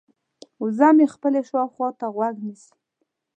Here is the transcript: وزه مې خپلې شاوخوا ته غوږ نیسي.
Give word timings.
وزه 0.61 0.89
مې 0.97 1.05
خپلې 1.13 1.41
شاوخوا 1.49 1.89
ته 1.99 2.05
غوږ 2.15 2.35
نیسي. 2.45 2.73